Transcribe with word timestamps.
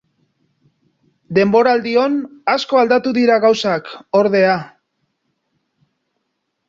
Denboraldion 1.39 2.17
asko 2.53 2.81
aldatu 2.85 3.13
dira 3.21 3.37
gauzak, 3.47 3.93
ordea. 4.21 4.59